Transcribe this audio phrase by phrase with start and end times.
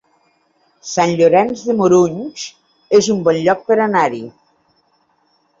[0.91, 2.47] Sant Llorenç de Morunys
[3.01, 4.27] es un bon lloc per anar-hi